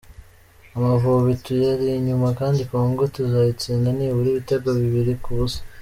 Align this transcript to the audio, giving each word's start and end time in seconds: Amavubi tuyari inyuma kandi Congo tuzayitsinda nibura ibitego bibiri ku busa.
Amavubi 0.75 1.31
tuyari 1.43 1.85
inyuma 1.99 2.27
kandi 2.39 2.59
Congo 2.69 3.03
tuzayitsinda 3.15 3.89
nibura 3.93 4.27
ibitego 4.31 4.69
bibiri 4.81 5.13
ku 5.23 5.29
busa. 5.37 5.61